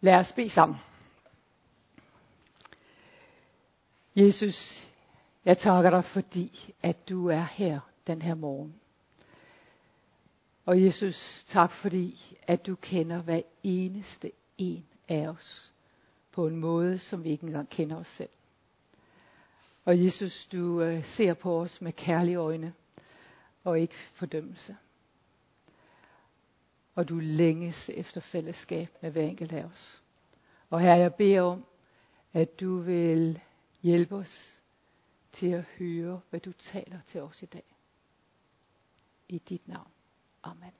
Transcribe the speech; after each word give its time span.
Lad 0.00 0.14
os 0.14 0.32
bede 0.32 0.50
sammen. 0.50 0.78
Jesus, 4.16 4.88
jeg 5.44 5.58
takker 5.58 5.90
dig, 5.90 6.04
fordi 6.04 6.74
at 6.82 7.08
du 7.08 7.26
er 7.26 7.42
her 7.42 7.80
den 8.06 8.22
her 8.22 8.34
morgen. 8.34 8.74
Og 10.66 10.82
Jesus, 10.82 11.44
tak 11.46 11.72
fordi, 11.72 12.36
at 12.46 12.66
du 12.66 12.74
kender 12.74 13.22
hver 13.22 13.42
eneste 13.62 14.30
en 14.58 14.86
af 15.08 15.28
os 15.28 15.72
på 16.32 16.46
en 16.46 16.56
måde, 16.56 16.98
som 16.98 17.24
vi 17.24 17.30
ikke 17.30 17.46
engang 17.46 17.68
kender 17.68 17.96
os 17.96 18.08
selv. 18.08 18.28
Og 19.84 20.04
Jesus, 20.04 20.46
du 20.46 20.82
øh, 20.82 21.04
ser 21.04 21.34
på 21.34 21.60
os 21.60 21.80
med 21.80 21.92
kærlige 21.92 22.36
øjne 22.36 22.72
og 23.64 23.80
ikke 23.80 23.94
fordømmelse. 23.94 24.76
Og 26.94 27.08
du 27.08 27.18
længes 27.18 27.88
efter 27.94 28.20
fællesskab 28.20 28.88
med 29.02 29.10
hver 29.10 29.22
enkelt 29.22 29.52
af 29.52 29.64
os. 29.64 30.02
Og 30.70 30.80
her 30.80 30.94
jeg 30.94 31.14
beder 31.14 31.40
om, 31.42 31.64
at 32.32 32.60
du 32.60 32.76
vil 32.78 33.40
hjælpe 33.82 34.14
os 34.16 34.62
til 35.32 35.46
at 35.52 35.64
høre, 35.78 36.20
hvad 36.30 36.40
du 36.40 36.52
taler 36.52 36.98
til 37.06 37.22
os 37.22 37.42
i 37.42 37.46
dag. 37.46 37.76
I 39.28 39.38
dit 39.38 39.68
navn. 39.68 39.88
Amen. 40.42 40.72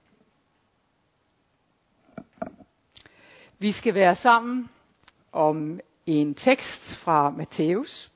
Vi 3.58 3.72
skal 3.72 3.94
være 3.94 4.14
sammen 4.14 4.70
om 5.32 5.80
en 6.06 6.34
tekst 6.34 6.96
fra 6.96 7.30
Matthæus. 7.30 8.12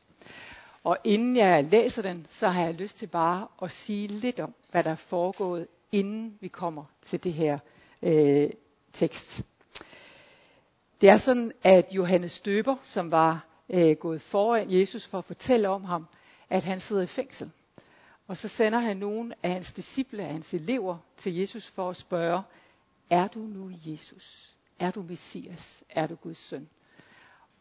Og 0.85 0.97
inden 1.05 1.37
jeg 1.37 1.65
læser 1.65 2.03
den, 2.03 2.27
så 2.31 2.49
har 2.49 2.63
jeg 2.65 2.75
lyst 2.75 2.97
til 2.97 3.07
bare 3.07 3.49
at 3.63 3.71
sige 3.71 4.09
lidt 4.09 4.41
om, 4.41 4.55
hvad 4.71 4.85
der 4.85 4.91
er 4.91 4.95
foregået, 4.95 5.67
inden 5.93 6.39
vi 6.41 6.49
kommer 6.49 6.85
til 7.03 7.25
det 7.25 7.33
her 7.33 7.59
øh, 8.05 8.51
tekst. 8.93 9.43
Det 11.01 11.09
er 11.09 11.17
sådan, 11.17 11.53
at 11.63 11.93
Johannes 11.93 12.41
Døber, 12.41 12.77
som 12.83 13.11
var 13.11 13.47
øh, 13.71 13.97
gået 13.97 14.23
foran 14.23 14.71
Jesus 14.71 15.07
for 15.07 15.19
at 15.19 15.25
fortælle 15.25 15.69
om 15.69 15.85
ham, 15.85 16.07
at 16.51 16.65
han 16.65 16.81
sidder 16.81 17.03
i 17.03 17.07
fængsel. 17.07 17.51
Og 18.29 18.37
så 18.37 18.49
sender 18.49 18.79
han 18.79 18.97
nogle 18.97 19.35
af 19.43 19.51
hans 19.51 19.73
disciple, 19.73 20.23
af 20.23 20.33
hans 20.33 20.55
elever, 20.55 20.97
til 21.17 21.35
Jesus 21.37 21.69
for 21.71 21.91
at 21.91 21.97
spørge, 21.97 22.43
er 23.11 23.29
du 23.29 23.39
nu 23.39 23.71
Jesus? 23.87 24.51
Er 24.79 24.91
du 24.91 25.03
Messias? 25.03 25.85
Er 25.91 26.07
du 26.07 26.15
Guds 26.15 26.39
søn? 26.39 26.69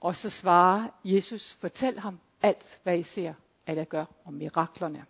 Og 0.02 0.16
så 0.16 0.30
svarer 0.30 0.88
Jesus, 1.04 1.54
fortæl 1.54 2.00
ham 2.00 2.20
alt, 2.42 2.80
hvad 2.84 2.98
I 2.98 3.04
ser, 3.04 3.34
at 3.66 3.78
jeg 3.78 3.88
gør, 3.88 4.06
om 4.26 4.34
miraklerne. 4.34 5.06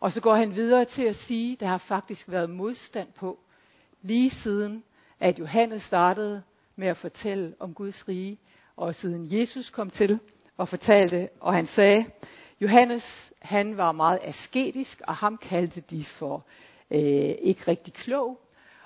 Og 0.00 0.12
så 0.12 0.20
går 0.20 0.34
han 0.34 0.54
videre 0.54 0.84
til 0.84 1.02
at 1.04 1.16
sige, 1.16 1.56
der 1.56 1.66
har 1.66 1.78
faktisk 1.78 2.28
været 2.30 2.50
modstand 2.50 3.12
på, 3.12 3.38
lige 4.04 4.30
siden 4.30 4.84
at 5.20 5.38
Johannes 5.38 5.82
startede 5.82 6.42
med 6.76 6.88
at 6.88 6.96
fortælle 6.96 7.54
om 7.60 7.74
Guds 7.74 8.08
rige, 8.08 8.38
og 8.76 8.94
siden 8.94 9.38
Jesus 9.38 9.70
kom 9.70 9.90
til 9.90 10.18
og 10.56 10.68
fortalte, 10.68 11.28
og 11.40 11.54
han 11.54 11.66
sagde, 11.66 12.04
Johannes 12.60 13.32
han 13.42 13.76
var 13.76 13.92
meget 13.92 14.18
asketisk, 14.22 15.00
og 15.06 15.14
ham 15.16 15.38
kaldte 15.38 15.80
de 15.80 16.04
for 16.04 16.46
øh, 16.90 17.00
ikke 17.40 17.62
rigtig 17.68 17.92
klog. 17.92 18.40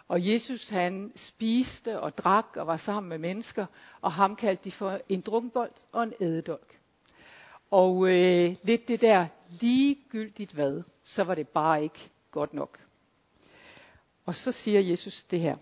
Og 0.08 0.32
Jesus 0.32 0.68
han 0.68 1.12
spiste 1.16 2.00
og 2.00 2.18
drak 2.18 2.46
og 2.56 2.66
var 2.66 2.76
sammen 2.76 3.08
med 3.08 3.18
mennesker, 3.18 3.66
og 4.00 4.12
ham 4.12 4.36
kaldte 4.36 4.64
de 4.64 4.72
for 4.72 5.00
en 5.08 5.20
drukbold 5.20 5.72
og 5.92 6.02
en 6.02 6.12
ædedolk. 6.20 6.78
Og 7.70 8.08
øh, 8.08 8.56
lidt 8.62 8.88
det 8.88 9.00
der 9.00 9.26
ligegyldigt 9.60 10.52
hvad, 10.52 10.82
så 11.04 11.24
var 11.24 11.34
det 11.34 11.48
bare 11.48 11.82
ikke 11.82 12.10
godt 12.30 12.54
nok. 12.54 12.87
Og 14.28 14.34
så 14.34 14.52
siger 14.52 14.80
Jesus 14.80 15.22
det 15.22 15.40
her. 15.40 15.56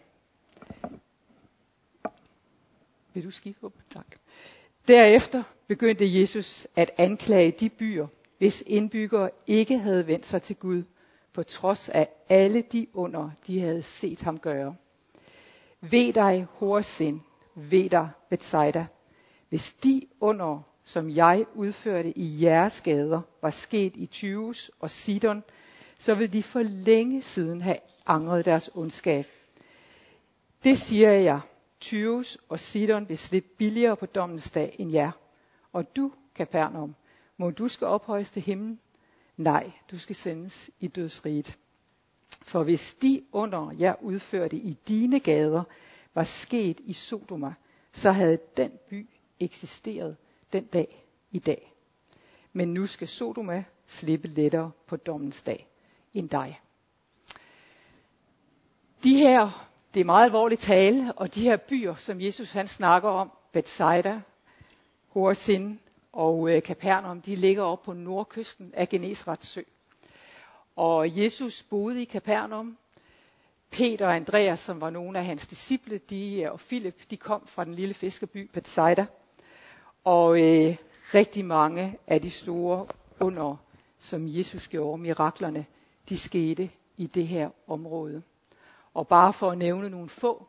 Vil 3.15 3.25
du 3.25 3.31
skifte 3.31 3.65
op? 3.65 3.73
Tak. 3.91 4.07
Derefter 4.89 5.43
begyndte 5.67 6.21
Jesus 6.21 6.67
at 6.77 6.91
anklage 6.97 7.51
de 7.51 7.69
byer, 7.69 8.07
hvis 8.39 8.63
indbyggere 8.67 9.31
ikke 9.47 9.79
havde 9.79 10.07
vendt 10.07 10.27
sig 10.27 10.43
til 10.43 10.57
Gud, 10.57 10.83
på 11.33 11.43
trods 11.43 11.89
af 11.89 12.09
alle 12.29 12.63
de 12.63 12.87
under, 12.95 13.31
de 13.47 13.61
havde 13.61 13.83
set 13.83 14.21
ham 14.21 14.39
gøre. 14.39 14.77
Ved 15.81 16.13
dig, 16.13 16.47
Horsin, 16.51 17.23
ved 17.55 17.91
dig, 17.91 18.11
Bethsaida, 18.31 18.87
hvis 19.49 19.73
de 19.73 20.03
under, 20.21 20.63
som 20.85 21.11
jeg 21.11 21.47
udførte 21.55 22.19
i 22.19 22.45
jeres 22.45 22.81
gader, 22.81 23.21
var 23.43 23.51
sket 23.51 23.93
i 23.97 24.07
Tyus 24.07 24.71
og 24.81 24.91
Sidon, 24.91 25.43
så 25.99 26.15
vil 26.15 26.33
de 26.33 26.43
for 26.43 26.63
længe 26.63 27.23
siden 27.23 27.61
have 27.61 27.79
angret 28.07 28.45
deres 28.45 28.71
ondskab. 28.75 29.27
Det 30.65 30.79
siger 30.79 31.11
jeg, 31.13 31.41
Tyrus 31.81 32.39
og 32.49 32.61
Sidon 32.61 33.09
vil 33.09 33.19
slippe 33.19 33.49
billigere 33.59 33.97
på 33.97 34.07
dommens 34.07 34.51
dag 34.51 34.77
end 34.79 34.93
jer. 34.93 35.11
Og 35.73 35.97
du, 35.97 36.13
Kapernaum, 36.35 36.95
må 37.37 37.51
du 37.51 37.69
skal 37.69 37.87
ophøjes 37.87 38.31
til 38.31 38.43
himlen? 38.43 38.81
Nej, 39.37 39.73
du 39.91 39.99
skal 39.99 40.17
sendes 40.17 40.71
i 40.81 40.89
dødsriget. 40.89 41.59
For 42.43 42.63
hvis 42.63 42.95
de 43.03 43.23
under 43.33 43.73
jer 43.79 43.95
udførte 44.03 44.57
i 44.57 44.73
dine 44.89 45.21
gader 45.21 45.63
var 46.15 46.25
sket 46.25 46.81
i 46.85 46.93
Sodoma, 46.93 47.55
så 47.93 48.11
havde 48.11 48.39
den 48.57 48.73
by 48.91 49.09
eksisteret 49.41 50.17
den 50.53 50.65
dag 50.65 51.07
i 51.31 51.39
dag. 51.39 51.73
Men 52.53 52.75
nu 52.75 52.87
skal 52.87 53.09
Sodoma 53.09 53.65
slippe 53.87 54.29
lettere 54.29 54.71
på 54.87 54.97
dommens 54.97 55.43
dag 55.43 55.67
end 56.17 56.29
dig. 56.29 56.61
De 59.05 59.17
her, 59.17 59.69
det 59.95 60.01
er 60.01 60.05
meget 60.05 60.25
alvorligt 60.25 60.61
tale, 60.61 61.13
og 61.13 61.35
de 61.35 61.43
her 61.43 61.57
byer, 61.57 61.95
som 61.95 62.21
Jesus 62.21 62.53
han 62.53 62.69
snakker 62.69 63.09
om, 63.09 63.31
Bethsaida, 63.53 64.21
Horazin 65.09 65.81
og 66.13 66.51
øh, 66.51 66.63
Capernaum, 66.63 67.23
de 67.23 67.37
ligger 67.37 67.63
op 67.63 67.83
på 67.83 67.93
nordkysten 67.93 68.73
af 68.75 68.89
Genesrets 68.89 69.49
sø. 69.49 69.61
Og 70.77 71.19
Jesus 71.19 71.63
boede 71.63 72.03
i 72.03 72.05
Capernaum. 72.05 72.77
Peter 73.71 74.07
og 74.07 74.17
Andreas, 74.17 74.61
som 74.61 74.81
var 74.81 74.91
nogle 74.91 75.19
af 75.19 75.25
hans 75.25 75.47
disciple, 75.47 75.99
de, 75.99 76.43
øh, 76.43 76.53
og 76.53 76.61
Philip, 76.61 77.11
de 77.11 77.17
kom 77.17 77.47
fra 77.47 77.65
den 77.65 77.75
lille 77.75 77.95
fiskerby 77.95 78.51
Bethsaida. 78.53 79.07
Og 80.05 80.41
øh, 80.41 80.77
rigtig 81.15 81.45
mange 81.45 81.99
af 82.07 82.21
de 82.21 82.31
store 82.31 82.87
under, 83.21 83.57
som 83.99 84.23
Jesus 84.27 84.69
gjorde, 84.69 85.03
miraklerne, 85.03 85.67
de 86.09 86.19
skete 86.19 86.71
i 86.97 87.07
det 87.07 87.27
her 87.27 87.51
område. 87.67 88.23
Og 88.95 89.09
bare 89.09 89.33
for 89.33 89.51
at 89.51 89.59
nævne 89.59 89.91
nogle 89.91 90.09
få, 90.09 90.47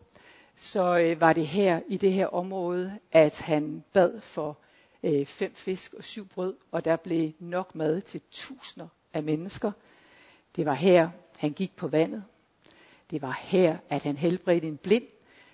så 0.55 0.97
øh, 0.97 1.21
var 1.21 1.33
det 1.33 1.47
her 1.47 1.81
i 1.87 1.97
det 1.97 2.13
her 2.13 2.27
område, 2.27 2.99
at 3.11 3.39
han 3.39 3.83
bad 3.93 4.21
for 4.21 4.57
øh, 5.03 5.25
fem 5.25 5.53
fisk 5.55 5.93
og 5.93 6.03
syv 6.03 6.27
brød, 6.27 6.55
og 6.71 6.85
der 6.85 6.95
blev 6.95 7.31
nok 7.39 7.75
mad 7.75 8.01
til 8.01 8.21
tusinder 8.31 8.87
af 9.13 9.23
mennesker. 9.23 9.71
Det 10.55 10.65
var 10.65 10.73
her, 10.73 11.09
han 11.37 11.53
gik 11.53 11.75
på 11.75 11.87
vandet. 11.87 12.23
Det 13.11 13.21
var 13.21 13.39
her, 13.41 13.77
at 13.89 14.03
han 14.03 14.17
helbredte 14.17 14.67
en 14.67 14.77
blind 14.77 15.05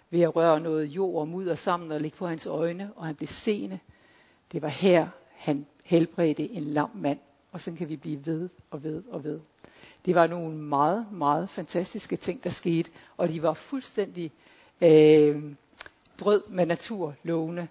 ved 0.10 0.22
at 0.22 0.36
røre 0.36 0.60
noget 0.60 0.86
jord 0.86 1.20
og 1.20 1.28
mudder 1.28 1.56
sammen 1.56 1.92
og 1.92 2.02
lægge 2.02 2.18
på 2.18 2.28
hans 2.28 2.46
øjne, 2.46 2.94
og 2.96 3.06
han 3.06 3.16
blev 3.16 3.28
seende. 3.28 3.80
Det 4.52 4.62
var 4.62 4.68
her, 4.68 5.08
han 5.30 5.66
helbredte 5.86 6.50
en 6.50 6.64
lam 6.64 6.90
mand, 6.96 7.20
og 7.52 7.62
så 7.62 7.72
kan 7.78 7.90
vi 7.90 7.96
blive 7.96 8.26
ved 8.26 8.50
og 8.72 8.84
ved 8.84 9.04
og 9.10 9.24
ved. 9.24 9.40
Det 10.06 10.16
var 10.16 10.28
nogle 10.28 10.58
meget, 10.58 11.06
meget 11.12 11.50
fantastiske 11.50 12.16
ting, 12.16 12.44
der 12.44 12.50
skete, 12.50 12.92
og 13.18 13.30
de 13.30 13.44
var 13.44 13.54
fuldstændig 13.54 14.32
øh, 14.82 15.44
brød 16.18 16.44
med 16.50 16.66
naturlovene. 16.66 17.68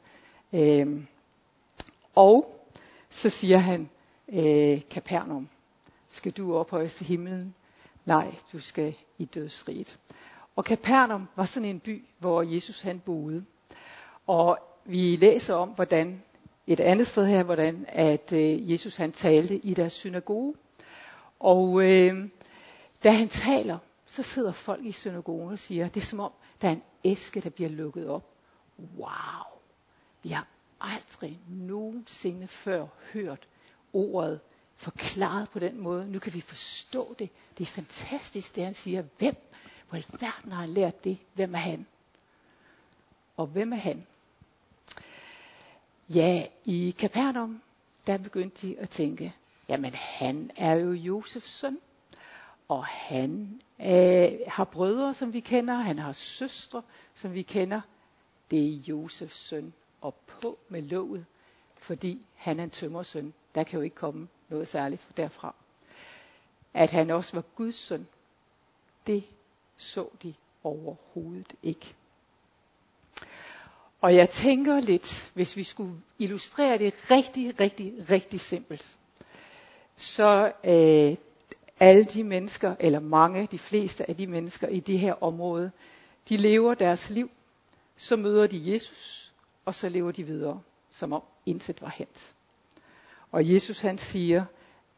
Øh, 0.52 1.02
og 2.14 2.62
så 3.10 3.30
siger 3.30 3.58
han, 3.58 3.90
øh, 4.28 4.80
Kapernaum, 4.90 5.48
skal 6.08 6.32
du 6.32 6.56
ophøjes 6.56 6.94
til 6.94 7.06
himlen? 7.06 7.54
Nej, 8.04 8.34
du 8.52 8.58
skal 8.60 8.94
i 9.18 9.24
dødsriget. 9.24 9.98
Og 10.56 10.64
Kapernaum 10.64 11.28
var 11.36 11.44
sådan 11.44 11.68
en 11.68 11.80
by, 11.80 12.04
hvor 12.18 12.42
Jesus 12.42 12.80
han 12.80 13.00
boede. 13.00 13.44
Og 14.26 14.58
vi 14.84 15.16
læser 15.16 15.54
om, 15.54 15.68
hvordan 15.68 16.22
et 16.66 16.80
andet 16.80 17.06
sted 17.06 17.26
her, 17.26 17.42
hvordan 17.42 17.84
at 17.88 18.32
øh, 18.32 18.70
Jesus 18.72 18.96
han 18.96 19.12
talte 19.12 19.56
i 19.56 19.74
deres 19.74 19.92
synagoge. 19.92 20.54
Og 21.42 21.82
øh, 21.84 22.28
da 23.04 23.10
han 23.10 23.28
taler, 23.28 23.78
så 24.06 24.22
sidder 24.22 24.52
folk 24.52 24.84
i 24.84 24.92
synagogen 24.92 25.52
og 25.52 25.58
siger, 25.58 25.88
det 25.88 26.00
er 26.00 26.04
som 26.04 26.20
om, 26.20 26.32
der 26.60 26.68
er 26.68 26.72
en 26.72 26.82
æske, 27.04 27.40
der 27.40 27.50
bliver 27.50 27.70
lukket 27.70 28.08
op. 28.08 28.24
Wow! 28.98 29.60
Vi 30.22 30.28
har 30.28 30.46
aldrig 30.80 31.40
nogensinde 31.48 32.46
før 32.46 32.86
hørt 33.12 33.48
ordet 33.92 34.40
forklaret 34.76 35.50
på 35.50 35.58
den 35.58 35.80
måde. 35.80 36.10
Nu 36.10 36.18
kan 36.18 36.34
vi 36.34 36.40
forstå 36.40 37.14
det. 37.18 37.28
Det 37.58 37.64
er 37.64 37.70
fantastisk, 37.70 38.56
det 38.56 38.64
han 38.64 38.74
siger. 38.74 39.02
Hvem? 39.18 39.36
Hvor 39.88 39.96
alverden 39.96 40.52
har 40.52 40.60
han 40.60 40.68
lært 40.68 41.04
det? 41.04 41.18
Hvem 41.34 41.54
er 41.54 41.58
han? 41.58 41.86
Og 43.36 43.46
hvem 43.46 43.72
er 43.72 43.76
han? 43.76 44.06
Ja, 46.08 46.46
i 46.64 46.94
Capernaum, 46.98 47.62
der 48.06 48.18
begyndte 48.18 48.66
de 48.66 48.78
at 48.78 48.90
tænke, 48.90 49.34
jamen 49.72 49.94
han 49.94 50.50
er 50.56 50.74
jo 50.74 50.92
Josefs 50.92 51.50
søn, 51.50 51.78
og 52.68 52.84
han 52.84 53.60
øh, 53.80 54.32
har 54.48 54.64
brødre, 54.64 55.14
som 55.14 55.32
vi 55.32 55.40
kender, 55.40 55.74
han 55.74 55.98
har 55.98 56.12
søstre, 56.12 56.82
som 57.14 57.34
vi 57.34 57.42
kender. 57.42 57.80
det 58.50 58.58
er 58.66 58.78
Josefs 58.88 59.36
søn, 59.48 59.72
og 60.00 60.14
på 60.14 60.58
med 60.68 60.82
låget, 60.82 61.26
fordi 61.76 62.26
han 62.34 62.60
er 62.60 62.64
en 62.64 62.70
tømmersøn. 62.70 63.32
Der 63.54 63.62
kan 63.64 63.78
jo 63.78 63.82
ikke 63.82 63.96
komme 63.96 64.28
noget 64.48 64.68
særligt 64.68 65.02
derfra. 65.16 65.54
At 66.74 66.90
han 66.90 67.10
også 67.10 67.36
var 67.36 67.42
Guds 67.54 67.74
søn, 67.74 68.06
det 69.06 69.24
så 69.76 70.08
de 70.22 70.34
overhovedet 70.64 71.52
ikke. 71.62 71.94
Og 74.00 74.14
jeg 74.14 74.30
tænker 74.30 74.80
lidt, 74.80 75.30
hvis 75.34 75.56
vi 75.56 75.64
skulle 75.64 75.94
illustrere 76.18 76.78
det 76.78 77.10
rigtig, 77.10 77.60
rigtig, 77.60 78.10
rigtig 78.10 78.40
simpelt, 78.40 78.98
så 79.96 80.52
øh, 80.64 81.16
alle 81.80 82.04
de 82.04 82.24
mennesker, 82.24 82.74
eller 82.80 83.00
mange, 83.00 83.46
de 83.46 83.58
fleste 83.58 84.08
af 84.08 84.16
de 84.16 84.26
mennesker 84.26 84.68
i 84.68 84.80
det 84.80 84.98
her 84.98 85.22
område, 85.22 85.70
de 86.28 86.36
lever 86.36 86.74
deres 86.74 87.10
liv, 87.10 87.30
så 87.96 88.16
møder 88.16 88.46
de 88.46 88.72
Jesus, 88.72 89.32
og 89.64 89.74
så 89.74 89.88
lever 89.88 90.12
de 90.12 90.24
videre, 90.24 90.60
som 90.90 91.12
om 91.12 91.22
intet 91.46 91.82
var 91.82 91.88
hent. 91.96 92.34
Og 93.30 93.52
Jesus 93.52 93.80
han 93.80 93.98
siger, 93.98 94.44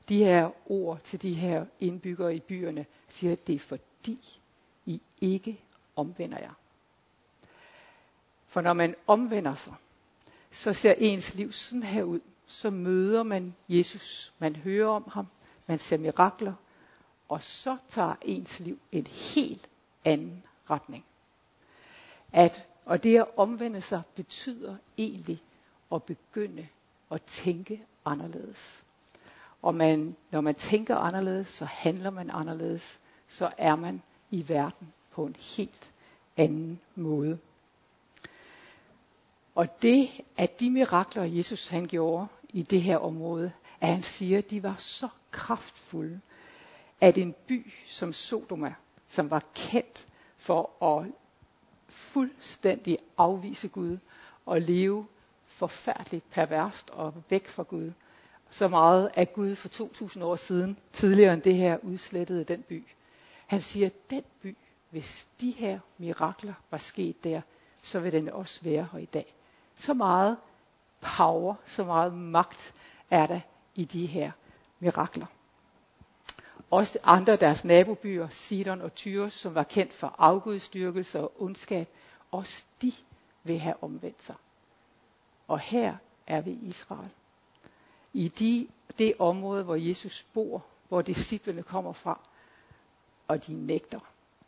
de 0.09 0.19
her 0.19 0.51
ord 0.67 1.01
til 1.01 1.23
de 1.23 1.33
her 1.35 1.67
indbyggere 1.81 2.37
i 2.37 2.41
byerne, 2.41 2.87
siger, 3.09 3.33
at 3.33 3.47
det 3.47 3.55
er 3.55 3.59
fordi, 3.59 4.41
I 4.87 5.01
ikke 5.21 5.61
omvender 5.97 6.39
jer. 6.39 6.55
For 8.47 8.61
når 8.61 8.73
man 8.73 8.95
omvender 9.07 9.55
sig, 9.55 9.75
så 10.51 10.73
ser 10.73 10.95
ens 10.99 11.35
liv 11.35 11.53
sådan 11.53 11.83
her 11.83 12.03
ud. 12.03 12.21
Så 12.47 12.71
møder 12.71 13.23
man 13.23 13.55
Jesus, 13.69 14.33
man 14.39 14.57
hører 14.57 14.89
om 14.89 15.11
ham, 15.13 15.27
man 15.67 15.79
ser 15.79 15.97
mirakler, 15.99 16.55
og 17.29 17.43
så 17.43 17.77
tager 17.89 18.15
ens 18.23 18.61
liv 18.61 18.79
en 18.93 19.07
helt 19.07 19.69
anden 20.05 20.43
retning. 20.71 21.05
At, 22.33 22.67
og 22.85 23.03
det 23.03 23.19
at 23.19 23.27
omvende 23.37 23.81
sig 23.81 24.03
betyder 24.15 24.77
egentlig 24.99 25.43
at 25.93 26.03
begynde 26.03 26.69
at 27.11 27.23
tænke 27.23 27.83
anderledes. 28.05 28.85
Og 29.63 29.75
man, 29.75 30.17
når 30.31 30.41
man 30.41 30.55
tænker 30.55 30.97
anderledes, 30.97 31.49
så 31.49 31.65
handler 31.65 32.11
man 32.11 32.31
anderledes, 32.31 33.01
så 33.27 33.53
er 33.59 33.77
man 33.77 34.03
i 34.31 34.49
verden 34.49 34.93
på 35.11 35.27
en 35.27 35.37
helt 35.57 35.93
anden 36.37 36.81
måde. 36.95 37.39
Og 39.55 39.83
det, 39.83 40.11
at 40.37 40.61
de 40.61 40.71
mirakler, 40.71 41.23
Jesus 41.23 41.69
han 41.69 41.87
gjorde 41.87 42.27
i 42.55 42.63
det 42.63 42.83
her 42.83 42.97
område, 42.97 43.53
at 43.81 43.89
han 43.89 44.03
siger, 44.03 44.39
at 44.39 44.51
de 44.51 44.63
var 44.63 44.75
så 44.79 45.09
kraftfulde, 45.31 46.21
at 47.01 47.19
en 47.19 47.35
by 47.47 47.73
som 47.87 48.13
Sodoma, 48.13 48.75
som 49.07 49.31
var 49.31 49.43
kendt 49.55 50.07
for 50.37 50.83
at 50.85 51.07
fuldstændig 51.89 52.99
afvise 53.19 53.69
Gud 53.69 53.99
og 54.47 54.61
leve 54.61 55.07
forfærdeligt 55.43 56.31
perverst 56.31 56.91
og 56.91 57.15
væk 57.31 57.49
fra 57.49 57.63
Gud, 57.63 57.93
så 58.51 58.69
meget 58.69 59.11
at 59.15 59.33
Gud 59.33 59.55
for 59.55 59.69
2000 59.69 60.25
år 60.25 60.37
siden, 60.37 60.79
tidligere 60.93 61.35
end 61.35 61.43
det 61.43 61.55
her, 61.55 61.79
udslettede 61.83 62.45
den 62.45 62.63
by. 62.63 62.87
Han 63.47 63.61
siger, 63.61 63.87
at 63.87 64.11
den 64.11 64.23
by, 64.43 64.57
hvis 64.91 65.29
de 65.41 65.51
her 65.51 65.79
mirakler 65.99 66.55
var 66.71 66.79
sket 66.79 67.25
der, 67.25 67.41
så 67.83 68.01
vil 68.01 68.13
den 68.13 68.29
også 68.29 68.61
være 68.63 68.89
her 68.93 68.99
i 68.99 69.05
dag. 69.05 69.35
Så 69.75 69.95
meget 69.95 70.37
power, 71.05 71.55
så 71.67 71.85
meget 71.85 72.13
magt 72.13 72.75
er 73.11 73.27
der 73.27 73.41
i 73.75 73.85
de 73.85 74.07
her 74.07 74.33
mirakler. 74.81 75.27
Også 76.71 76.99
andre 77.03 77.33
af 77.33 77.39
deres 77.39 77.65
nabobyer, 77.65 78.29
Sidon 78.29 78.81
og 78.81 78.95
Tyros, 78.95 79.33
som 79.33 79.55
var 79.55 79.63
kendt 79.63 79.93
for 79.93 80.15
afgudstyrkelse 80.19 81.21
og 81.21 81.33
ondskab, 81.43 81.89
også 82.31 82.65
de 82.83 82.93
vil 83.45 83.59
have 83.59 83.83
omvendt 83.83 84.23
sig. 84.23 84.35
Og 85.49 85.61
her 85.61 85.97
er 86.27 86.41
vi 86.41 86.51
i 86.51 86.67
Israel. 86.67 87.11
I 88.13 88.29
de, 88.29 88.69
det 88.99 89.15
område, 89.19 89.65
hvor 89.65 89.75
Jesus 89.77 90.27
bor, 90.35 90.65
hvor 90.89 91.03
disciplene 91.03 91.63
kommer 91.63 91.93
fra, 91.93 92.21
og 93.29 93.47
de 93.47 93.55
nægter 93.55 94.01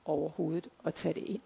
overhovedet 0.04 0.68
at 0.84 0.94
tage 0.94 1.14
det 1.14 1.22
ind. 1.22 1.42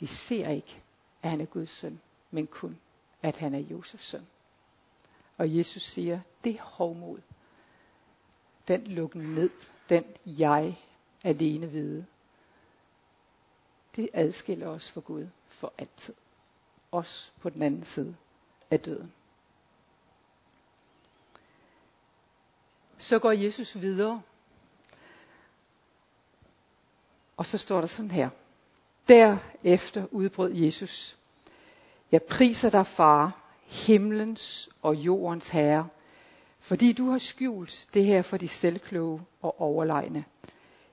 De 0.00 0.06
ser 0.06 0.48
ikke, 0.48 0.82
at 1.22 1.30
han 1.30 1.40
er 1.40 1.44
Guds 1.44 1.70
søn 1.70 2.00
men 2.32 2.46
kun, 2.46 2.78
at 3.22 3.36
han 3.36 3.54
er 3.54 3.58
Josefs 3.58 4.04
søn. 4.04 4.26
Og 5.36 5.56
Jesus 5.56 5.82
siger, 5.82 6.20
det 6.44 6.60
hovmod, 6.60 7.18
den 8.68 8.86
lukken 8.86 9.22
ned, 9.22 9.50
den 9.88 10.04
jeg 10.26 10.78
alene 11.24 11.70
vide, 11.70 12.06
det 13.96 14.08
adskiller 14.12 14.68
os 14.68 14.90
fra 14.90 15.00
Gud 15.00 15.28
for 15.46 15.72
altid. 15.78 16.14
Også 16.90 17.30
på 17.40 17.50
den 17.50 17.62
anden 17.62 17.84
side 17.84 18.16
af 18.70 18.80
døden. 18.80 19.12
Så 22.98 23.18
går 23.18 23.32
Jesus 23.32 23.80
videre. 23.80 24.22
Og 27.36 27.46
så 27.46 27.58
står 27.58 27.80
der 27.80 27.86
sådan 27.86 28.10
her. 28.10 28.30
Derefter 29.08 30.06
udbrød 30.10 30.52
Jesus. 30.52 31.18
Jeg 32.12 32.22
priser 32.22 32.70
dig, 32.70 32.86
far, 32.86 33.42
himlens 33.64 34.70
og 34.82 34.96
jordens 34.96 35.48
herre, 35.48 35.88
fordi 36.60 36.92
du 36.92 37.10
har 37.10 37.18
skjult 37.18 37.88
det 37.94 38.04
her 38.04 38.22
for 38.22 38.36
de 38.36 38.48
selvkloge 38.48 39.22
og 39.42 39.60
overlegne. 39.60 40.24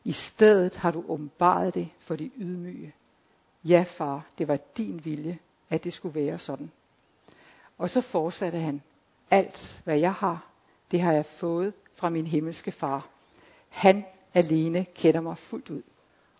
I 0.06 0.12
stedet 0.12 0.76
har 0.76 0.92
du 0.92 1.04
åbenbaret 1.08 1.74
det 1.74 1.90
for 2.00 2.16
de 2.16 2.32
ydmyge. 2.38 2.94
Ja, 3.64 3.86
far, 3.88 4.26
det 4.38 4.48
var 4.48 4.58
din 4.78 5.06
vilje, 5.06 5.40
at 5.70 5.84
det 5.84 5.94
skulle 5.94 6.16
være 6.16 6.38
sådan. 6.38 6.72
Og 7.78 7.90
så 7.90 8.02
fortsatte 8.02 8.60
han, 8.60 8.82
alt 9.32 9.82
hvad 9.84 10.00
jeg 10.00 10.14
har, 10.14 10.46
det 10.92 11.02
har 11.02 11.14
jeg 11.14 11.26
fået 11.26 11.74
fra 11.96 12.10
min 12.10 12.28
himmelske 12.28 12.72
far. 12.72 13.08
Han 13.70 14.06
alene 14.34 14.86
kender 14.96 15.22
mig 15.22 15.38
fuldt 15.38 15.70
ud, 15.70 15.82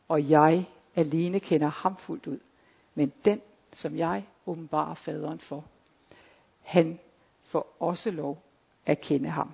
og 0.08 0.30
jeg 0.30 0.66
alene 0.96 1.40
kender 1.40 1.68
ham 1.68 1.98
fuldt 1.98 2.28
ud. 2.28 2.40
Men 2.96 3.14
den, 3.26 3.42
som 3.74 3.98
jeg 3.98 4.26
åbenbarer 4.46 4.94
faderen 4.94 5.40
for. 5.40 5.66
Han 6.62 7.00
får 7.44 7.76
også 7.80 8.12
lov 8.12 8.42
at 8.86 9.02
kende 9.02 9.30
ham. 9.30 9.52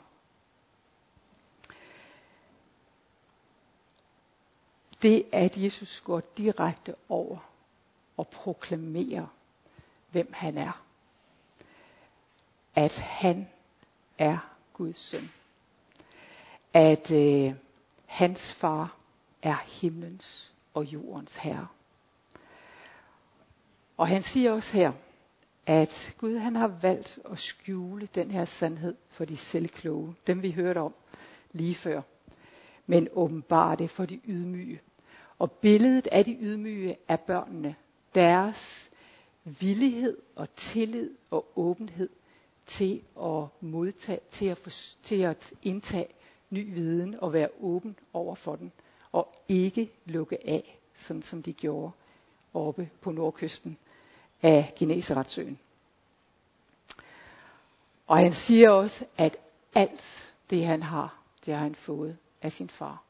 Det 5.02 5.26
at 5.32 5.58
Jesus 5.58 6.02
går 6.02 6.20
direkte 6.38 6.96
over 7.10 7.38
og 8.18 8.28
proklamerer, 8.28 9.28
hvem 10.12 10.34
han 10.34 10.58
er. 10.58 10.82
At 12.76 12.98
han 13.00 13.48
er 14.18 14.38
Guds 14.74 14.98
søn. 14.98 15.30
At 16.74 17.12
øh, 17.12 17.54
hans 18.06 18.54
far 18.54 18.96
er 19.42 19.56
himlens 19.82 20.54
og 20.74 20.86
jordens 20.86 21.36
herre. 21.36 21.68
Og 23.98 24.08
han 24.08 24.24
siger 24.24 24.52
også 24.52 24.74
her, 24.74 24.92
at 25.66 26.16
Gud 26.18 26.38
han 26.38 26.56
har 26.56 26.68
valgt 26.68 27.20
at 27.32 27.40
skjule 27.40 28.08
den 28.16 28.32
her 28.32 28.46
sandhed 28.46 28.96
for 29.10 29.26
de 29.26 29.38
selvkloge, 29.38 30.16
dem 30.28 30.42
vi 30.42 30.52
hørte 30.52 30.78
om 30.78 30.94
lige 31.52 31.76
før, 31.76 32.02
men 32.86 33.08
åbenbare 33.14 33.76
det 33.76 33.90
for 33.90 34.06
de 34.06 34.20
ydmyge. 34.28 34.82
Og 35.40 35.52
billedet 35.52 36.08
af 36.08 36.26
de 36.26 36.38
ydmyge 36.42 36.98
er 37.08 37.16
børnene, 37.16 37.76
deres 38.16 38.92
villighed 39.44 40.18
og 40.36 40.56
tillid 40.56 41.12
og 41.32 41.52
åbenhed 41.56 42.10
til 42.66 43.02
at 43.22 43.44
modtage, 43.62 44.20
til 44.32 44.46
at, 44.46 44.58
for, 44.58 44.70
til 45.04 45.22
at 45.22 45.54
indtage 45.62 46.08
ny 46.50 46.74
viden 46.74 47.20
og 47.20 47.34
være 47.34 47.50
åben 47.60 47.96
over 48.14 48.36
for 48.36 48.56
den, 48.56 48.72
og 49.12 49.36
ikke 49.48 49.92
lukke 50.06 50.48
af, 50.50 50.80
sådan 50.94 51.22
som 51.22 51.44
de 51.44 51.54
gjorde 51.54 51.92
oppe 52.54 52.90
på 53.02 53.12
nordkysten 53.12 53.78
af 54.46 54.74
Geneseretsøen. 54.76 55.60
Og 58.08 58.18
han 58.18 58.34
siger 58.34 58.70
også, 58.70 59.06
at 59.18 59.38
alt 59.76 60.34
det 60.50 60.66
han 60.66 60.84
har, 60.84 61.20
det 61.46 61.54
har 61.54 61.62
han 61.62 61.76
fået 61.76 62.18
af 62.42 62.52
sin 62.52 62.70
far. 62.70 63.04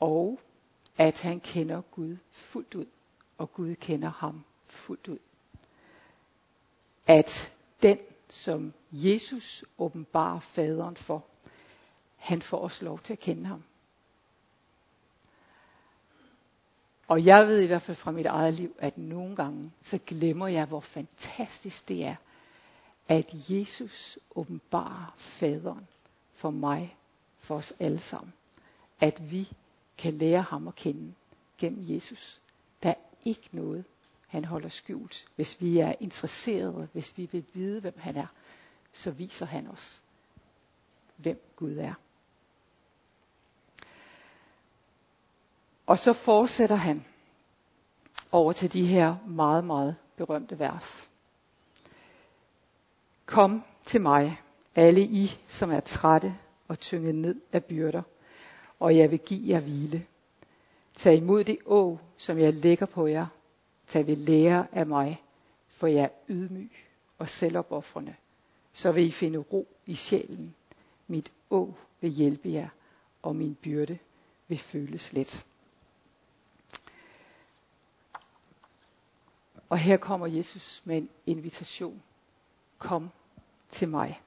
Og 0.00 0.40
at 0.98 1.20
han 1.20 1.40
kender 1.40 1.80
Gud 1.80 2.16
fuldt 2.30 2.74
ud, 2.74 2.86
og 3.38 3.52
Gud 3.52 3.74
kender 3.74 4.10
ham 4.10 4.44
fuldt 4.64 5.08
ud. 5.08 5.18
At 7.06 7.52
den, 7.82 7.98
som 8.28 8.72
Jesus 8.92 9.64
åbenbarer 9.78 10.40
faderen 10.40 10.96
for, 10.96 11.24
han 12.16 12.42
får 12.42 12.58
også 12.58 12.84
lov 12.84 12.98
til 12.98 13.12
at 13.12 13.18
kende 13.18 13.46
ham. 13.46 13.62
Og 17.08 17.26
jeg 17.26 17.46
ved 17.46 17.60
i 17.60 17.66
hvert 17.66 17.82
fald 17.82 17.96
fra 17.96 18.10
mit 18.10 18.26
eget 18.26 18.54
liv, 18.54 18.74
at 18.78 18.98
nogle 18.98 19.36
gange, 19.36 19.72
så 19.82 19.98
glemmer 20.06 20.46
jeg, 20.46 20.66
hvor 20.66 20.80
fantastisk 20.80 21.88
det 21.88 22.04
er, 22.04 22.16
at 23.08 23.50
Jesus 23.50 24.18
åbenbarer 24.34 25.14
faderen 25.18 25.86
for 26.34 26.50
mig, 26.50 26.96
for 27.38 27.54
os 27.54 27.72
alle 27.78 27.98
sammen. 27.98 28.32
At 29.00 29.30
vi 29.30 29.48
kan 29.98 30.12
lære 30.12 30.42
ham 30.42 30.68
at 30.68 30.74
kende 30.74 31.14
gennem 31.58 31.84
Jesus. 31.94 32.40
Der 32.82 32.90
er 32.90 32.94
ikke 33.24 33.48
noget, 33.52 33.84
han 34.28 34.44
holder 34.44 34.68
skjult. 34.68 35.26
Hvis 35.36 35.60
vi 35.60 35.78
er 35.78 35.94
interesserede, 36.00 36.88
hvis 36.92 37.18
vi 37.18 37.28
vil 37.32 37.44
vide, 37.54 37.80
hvem 37.80 37.98
han 37.98 38.16
er, 38.16 38.26
så 38.92 39.10
viser 39.10 39.46
han 39.46 39.68
os, 39.68 40.02
hvem 41.16 41.40
Gud 41.56 41.76
er. 41.76 41.94
Og 45.86 45.98
så 45.98 46.12
fortsætter 46.12 46.76
han 46.76 47.04
over 48.32 48.52
til 48.52 48.72
de 48.72 48.86
her 48.86 49.16
meget, 49.26 49.64
meget 49.64 49.96
berømte 50.16 50.58
vers. 50.58 51.08
Kom 53.26 53.62
til 53.84 54.00
mig, 54.00 54.40
alle 54.74 55.00
I, 55.00 55.30
som 55.48 55.70
er 55.70 55.80
trætte 55.80 56.34
og 56.68 56.78
tynget 56.78 57.14
ned 57.14 57.40
af 57.52 57.64
byrder, 57.64 58.02
og 58.80 58.96
jeg 58.96 59.10
vil 59.10 59.18
give 59.18 59.48
jer 59.48 59.60
hvile. 59.60 60.06
Tag 60.96 61.16
imod 61.16 61.44
det 61.44 61.58
å, 61.66 61.98
som 62.16 62.38
jeg 62.38 62.54
lægger 62.54 62.86
på 62.86 63.06
jer. 63.06 63.26
Tag 63.86 64.06
ved 64.06 64.16
lære 64.16 64.66
af 64.72 64.86
mig, 64.86 65.22
for 65.68 65.86
jeg 65.86 66.04
er 66.04 66.08
ydmyg 66.28 66.72
og 67.18 67.28
selvopoffrende. 67.28 68.14
Så 68.72 68.92
vil 68.92 69.06
I 69.06 69.10
finde 69.10 69.38
ro 69.38 69.68
i 69.86 69.94
sjælen. 69.94 70.54
Mit 71.06 71.32
å 71.50 71.74
vil 72.00 72.10
hjælpe 72.10 72.52
jer, 72.52 72.68
og 73.22 73.36
min 73.36 73.54
byrde 73.54 73.98
vil 74.48 74.58
føles 74.58 75.12
let. 75.12 75.46
Og 79.68 79.78
her 79.78 79.96
kommer 79.96 80.26
Jesus 80.26 80.82
med 80.84 80.96
en 80.96 81.08
invitation. 81.26 82.02
Kom 82.78 83.10
til 83.70 83.88
mig. 83.88 84.20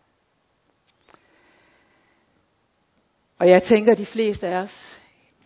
Og 3.37 3.49
jeg 3.49 3.63
tænker, 3.63 3.91
at 3.91 3.97
de 3.97 4.05
fleste 4.05 4.47
af 4.47 4.57
os 4.57 5.01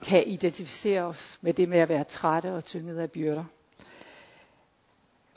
kan 0.06 0.28
identificere 0.28 1.02
os 1.02 1.40
med 1.42 1.54
det 1.54 1.70
med 1.70 1.80
at 1.80 1.90
være 1.90 2.04
trætte 2.04 2.54
og 2.54 2.66
tynget 2.66 3.00
af 3.00 3.12
byrder. 3.12 3.44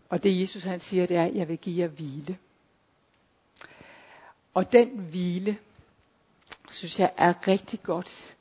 Og 0.08 0.22
det 0.22 0.40
Jesus 0.40 0.62
han 0.64 0.80
siger, 0.80 1.06
det 1.06 1.16
er, 1.16 1.24
at 1.24 1.34
jeg 1.34 1.48
vil 1.48 1.58
give 1.58 1.80
jer 1.80 1.88
hvile. 1.88 2.38
Og 4.54 4.72
den 4.72 4.88
hvile, 4.88 5.58
synes 6.70 6.98
jeg 6.98 7.12
er 7.16 7.48
rigtig 7.48 7.82
godt 7.82 8.36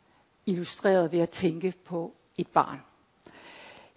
illustreret 0.45 1.11
ved 1.11 1.19
at 1.19 1.29
tænke 1.29 1.73
på 1.85 2.13
et 2.37 2.47
barn. 2.47 2.79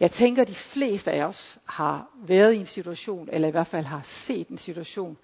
Jeg 0.01 0.11
tænker, 0.11 0.43
at 0.43 0.49
de 0.49 0.55
fleste 0.55 1.13
af 1.13 1.25
os 1.25 1.59
har 1.65 2.07
været 2.15 2.55
i 2.55 2.57
en 2.57 2.67
situation, 2.67 3.29
eller 3.33 3.49
i 3.49 3.51
hvert 3.51 3.67
fald 3.67 3.85
har 3.85 4.01
set 4.05 4.49
en 4.49 4.59
situation, 4.59 5.17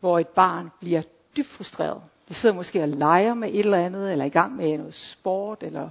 hvor 0.00 0.18
et 0.18 0.28
barn 0.28 0.70
bliver 0.80 1.02
dybt 1.36 1.48
frustreret. 1.48 2.02
De 2.28 2.34
sidder 2.34 2.54
måske 2.54 2.82
og 2.82 2.88
leger 2.88 3.34
med 3.34 3.48
et 3.48 3.58
eller 3.58 3.78
andet, 3.78 4.12
eller 4.12 4.24
i 4.24 4.28
gang 4.28 4.56
med 4.56 4.78
noget 4.78 4.94
sport, 4.94 5.62
eller 5.62 5.90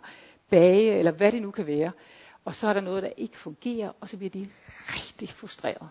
bage, 0.49 0.99
eller 0.99 1.11
hvad 1.11 1.31
det 1.31 1.41
nu 1.41 1.51
kan 1.51 1.67
være. 1.67 1.91
Og 2.45 2.55
så 2.55 2.67
er 2.67 2.73
der 2.73 2.81
noget, 2.81 3.03
der 3.03 3.09
ikke 3.17 3.37
fungerer, 3.37 3.91
og 4.01 4.09
så 4.09 4.17
bliver 4.17 4.29
de 4.29 4.47
rigtig 4.87 5.29
frustreret. 5.29 5.89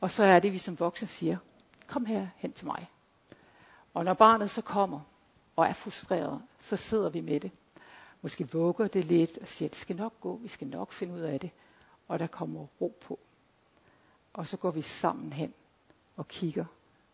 Og 0.00 0.10
så 0.10 0.24
er 0.24 0.38
det, 0.38 0.52
vi 0.52 0.58
som 0.58 0.80
voksne 0.80 1.08
siger, 1.08 1.36
kom 1.86 2.06
her 2.06 2.26
hen 2.36 2.52
til 2.52 2.66
mig. 2.66 2.88
Og 3.94 4.04
når 4.04 4.14
barnet 4.14 4.50
så 4.50 4.62
kommer 4.62 5.00
og 5.56 5.66
er 5.66 5.72
frustreret, 5.72 6.42
så 6.58 6.76
sidder 6.76 7.08
vi 7.08 7.20
med 7.20 7.40
det. 7.40 7.50
Måske 8.24 8.52
vugger 8.52 8.86
det 8.88 9.04
lidt 9.04 9.38
og 9.38 9.48
siger, 9.48 9.68
det 9.68 9.78
skal 9.78 9.96
nok 9.96 10.20
gå, 10.20 10.36
vi 10.36 10.48
skal 10.48 10.66
nok 10.66 10.92
finde 10.92 11.14
ud 11.14 11.20
af 11.20 11.40
det. 11.40 11.50
Og 12.08 12.18
der 12.18 12.26
kommer 12.26 12.66
ro 12.80 12.96
på. 13.00 13.18
Og 14.32 14.46
så 14.46 14.56
går 14.56 14.70
vi 14.70 14.82
sammen 14.82 15.32
hen 15.32 15.54
og 16.16 16.28
kigger 16.28 16.64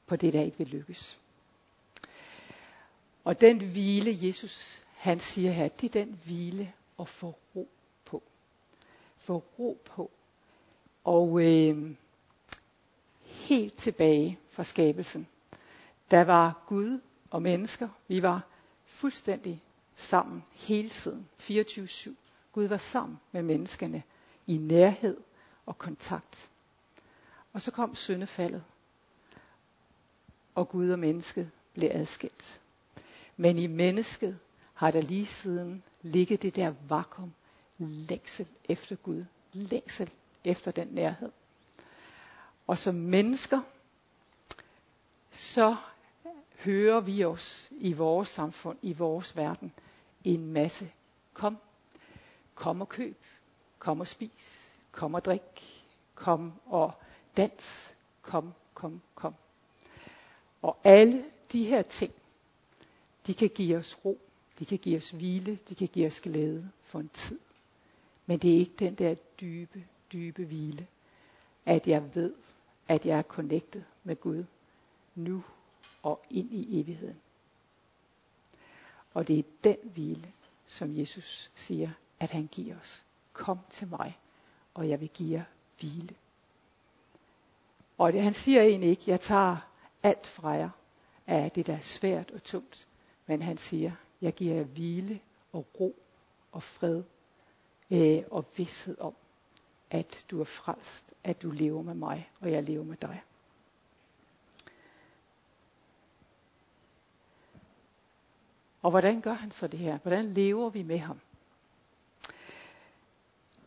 på 0.07 0.17
det, 0.17 0.33
der 0.33 0.41
ikke 0.43 0.59
vil 0.59 0.67
lykkes. 0.69 1.19
Og 3.25 3.41
den 3.41 3.59
hvile, 3.71 4.27
Jesus 4.27 4.85
han 4.97 5.21
siger 5.21 5.53
her, 5.53 5.69
det 5.69 5.97
er 5.97 6.05
den 6.05 6.21
hvile 6.25 6.73
at 7.01 7.09
få 7.09 7.39
ro 7.57 7.69
på. 8.05 8.23
Få 9.17 9.45
ro 9.59 9.79
på. 9.85 10.11
Og 11.05 11.41
øh, 11.43 11.91
helt 13.23 13.75
tilbage 13.75 14.39
fra 14.51 14.65
skabelsen, 14.65 15.29
der 16.11 16.25
var 16.25 16.63
Gud 16.67 17.01
og 17.31 17.43
mennesker, 17.43 17.89
vi 18.09 18.23
var 18.23 18.47
fuldstændig 18.85 19.63
sammen 20.01 20.45
hele 20.53 20.89
tiden, 20.89 21.29
24-7. 21.41 22.15
Gud 22.53 22.65
var 22.65 22.77
sammen 22.77 23.21
med 23.33 23.43
menneskene 23.43 24.03
i 24.47 24.57
nærhed 24.59 25.17
og 25.67 25.79
kontakt. 25.79 26.51
Og 27.53 27.63
så 27.63 27.71
kom 27.71 27.95
syndefaldet, 27.95 28.65
og 30.55 30.69
Gud 30.69 30.91
og 30.91 30.99
mennesket 30.99 31.51
blev 31.75 31.91
adskilt. 31.93 32.61
Men 33.37 33.59
i 33.59 33.67
mennesket 33.67 34.39
har 34.75 34.91
der 34.91 35.01
lige 35.01 35.27
siden 35.27 35.83
ligget 36.03 36.43
det 36.43 36.57
der 36.57 36.75
vakuum, 36.89 37.33
længsel 37.79 38.47
efter 38.69 38.97
Gud, 38.97 39.25
længsel 39.53 40.11
efter 40.45 40.71
den 40.71 40.89
nærhed. 40.91 41.31
Og 42.67 42.79
som 42.79 42.95
mennesker, 42.95 43.61
så 45.31 45.77
hører 46.59 47.01
vi 47.01 47.25
os 47.25 47.69
i 47.71 47.93
vores 47.93 48.29
samfund, 48.29 48.79
i 48.83 48.93
vores 48.93 49.37
verden, 49.37 49.73
en 50.25 50.53
masse. 50.53 50.91
Kom, 51.33 51.57
kom 52.55 52.81
og 52.81 52.89
køb, 52.89 53.17
kom 53.79 54.01
og 54.01 54.07
spis, 54.07 54.77
kom 54.93 55.15
og 55.15 55.25
drik, 55.25 55.63
kom 56.15 56.53
og 56.67 56.93
dans, 57.37 57.95
kom, 58.23 58.53
kom, 58.75 59.01
kom. 59.15 59.35
Og 60.63 60.77
alle 60.85 61.25
de 61.53 61.65
her 61.65 61.83
ting, 61.83 62.13
de 63.27 63.35
kan 63.35 63.49
give 63.49 63.77
os 63.77 63.99
ro, 64.05 64.19
de 64.59 64.65
kan 64.65 64.79
give 64.79 64.97
os 64.97 65.11
hvile, 65.11 65.57
de 65.69 65.75
kan 65.75 65.89
give 65.89 66.07
os 66.07 66.21
glæde 66.21 66.71
for 66.83 67.01
en 67.01 67.09
tid. 67.09 67.39
Men 68.27 68.39
det 68.39 68.55
er 68.55 68.59
ikke 68.59 68.75
den 68.79 68.95
der 68.95 69.15
dybe, 69.41 69.85
dybe 70.13 70.45
hvile, 70.45 70.87
at 71.67 71.87
jeg 71.89 72.15
ved, 72.15 72.35
at 72.89 73.07
jeg 73.07 73.19
er 73.19 73.23
connected 73.23 73.83
med 74.05 74.17
Gud 74.17 74.45
nu 75.15 75.45
og 76.03 76.21
ind 76.31 76.53
i 76.53 76.81
evigheden. 76.81 77.17
Og 79.15 79.29
det 79.29 79.39
er 79.39 79.43
den 79.65 79.77
hvile, 79.83 80.33
som 80.67 80.99
Jesus 80.99 81.51
siger, 81.55 81.91
at 82.21 82.31
han 82.31 82.47
giver 82.47 82.79
os. 82.81 83.05
Kom 83.33 83.59
til 83.71 83.89
mig, 83.89 84.19
og 84.75 84.89
jeg 84.89 85.01
vil 85.01 85.09
give 85.09 85.39
jer 85.39 85.45
hvile. 85.81 86.15
Og 87.99 88.13
det, 88.13 88.23
han 88.23 88.35
siger 88.35 88.63
egentlig 88.63 88.91
ikke, 88.91 89.03
jeg 89.07 89.21
tager 89.21 89.57
alt 90.03 90.27
fra 90.27 90.49
jer 90.51 90.71
af 91.27 91.51
det, 91.51 91.67
der 91.67 91.77
er 91.77 91.81
svært 91.81 92.31
og 92.31 92.45
tungt. 92.45 92.89
Men 93.27 93.43
han 93.43 93.57
siger, 93.57 93.93
jeg 94.21 94.33
giver 94.35 94.55
jer 94.55 94.65
hvile 94.65 95.21
og 95.53 95.67
ro 95.81 95.97
og 96.53 96.63
fred 96.63 97.03
øh, 97.91 98.23
og 98.31 98.45
vidshed 98.57 98.97
om, 99.01 99.15
at 99.91 100.25
du 100.31 100.41
er 100.41 100.45
frelst, 100.45 101.13
at 101.25 101.43
du 101.43 101.51
lever 101.51 101.83
med 101.83 101.95
mig, 101.95 102.31
og 102.41 102.53
jeg 102.53 102.63
lever 102.63 102.85
med 102.85 102.97
dig. 102.97 103.23
Og 108.83 108.91
hvordan 108.91 109.21
gør 109.21 109.33
han 109.33 109.51
så 109.51 109.67
det 109.67 109.79
her? 109.79 109.99
Hvordan 109.99 110.25
lever 110.25 110.71
vi 110.71 110.83
med 110.83 110.99
ham? 110.99 111.21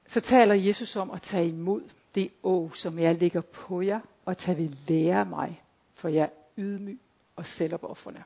Så 0.07 0.21
taler 0.21 0.55
Jesus 0.55 0.95
om 0.95 1.11
at 1.11 1.21
tage 1.21 1.47
imod 1.47 1.81
det 2.15 2.29
å, 2.43 2.71
som 2.73 2.99
jeg 2.99 3.15
ligger 3.15 3.41
på 3.41 3.81
jer, 3.81 3.99
og 4.25 4.37
tage 4.37 4.57
ved 4.57 4.69
lære 4.87 5.25
mig, 5.25 5.61
for 5.93 6.09
jeg 6.09 6.23
er 6.23 6.29
ydmyg 6.57 6.99
og 7.35 7.45
selvopoffrende. 7.45 8.23